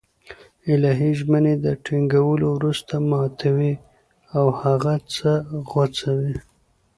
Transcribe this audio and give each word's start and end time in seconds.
الهي 0.73 1.09
ژمني 1.19 1.55
له 1.63 1.71
ټينگولو 1.85 2.47
وروسته 2.57 2.93
ماتوي 3.09 3.73
او 4.37 4.45
هغه 4.61 4.93
څه 5.13 5.31
غوڅوي 5.69 6.35